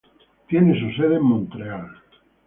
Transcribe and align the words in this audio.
Tiene 0.47 0.79
su 0.79 0.89
sede 0.99 1.17
en 1.17 1.21
Montreal. 1.25 1.85